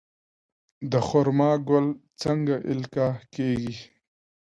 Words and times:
د 0.91 0.93
خرما 1.07 1.51
ګل 1.67 1.85
څنګه 2.21 2.55
القاح 2.71 3.17
کیږي؟ 3.35 3.75